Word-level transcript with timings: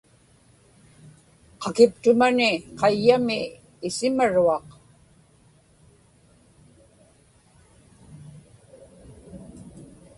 qakiptumani 1.61 2.49
qayyami 2.79 3.39
isimaruaq 3.87 4.67